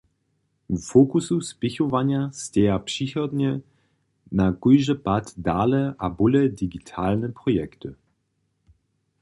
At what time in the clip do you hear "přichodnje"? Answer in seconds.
2.87-3.51